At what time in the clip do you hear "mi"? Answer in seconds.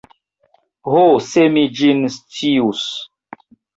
1.57-1.65